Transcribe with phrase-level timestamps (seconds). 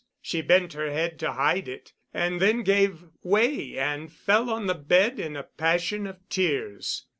[0.19, 5.19] She bent her head to hide it—and then gave way and fell on the bed
[5.19, 7.05] in a passion of tears.